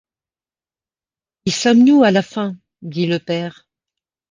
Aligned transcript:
Y 1.45 1.51
sommes-nous 1.51 2.03
à 2.03 2.09
la 2.09 2.23
fin! 2.23 2.55
dit 2.81 3.05
le 3.05 3.19
père. 3.19 3.67